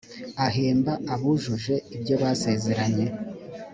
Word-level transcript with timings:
ahemba 0.45 0.93
abujuje 1.13 1.73
ibyobasezeranye. 1.95 3.05